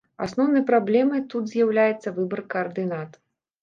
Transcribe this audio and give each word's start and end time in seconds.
Асноўнай 0.27 0.63
праблемай 0.71 1.23
тут 1.35 1.53
з'яўляецца 1.53 2.17
выбар 2.19 2.47
каардынат. 2.59 3.25